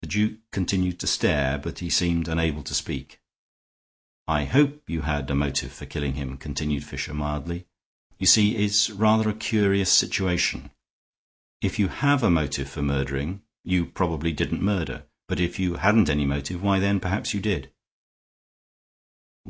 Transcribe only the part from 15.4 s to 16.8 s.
if you hadn't any motive, why,